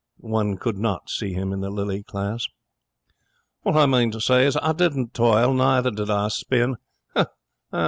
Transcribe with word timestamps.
One 0.17 0.57
could 0.57 0.79
not 0.79 1.11
see 1.11 1.33
him 1.33 1.53
in 1.53 1.61
the 1.61 1.69
lily 1.69 2.01
class. 2.01 2.47
'What 3.61 3.75
I 3.75 3.85
mean 3.85 4.09
to 4.09 4.19
say 4.19 4.47
is, 4.47 4.57
I 4.57 4.73
didn't 4.73 5.13
toil, 5.13 5.53
neither 5.53 5.91
did 5.91 6.09
I 6.09 6.29
spin. 6.29 6.77